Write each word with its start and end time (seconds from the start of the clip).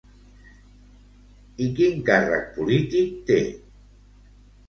I 1.65 1.67
quin 1.79 2.01
càrrec 2.09 2.49
polític 2.55 3.13
té? 3.29 3.39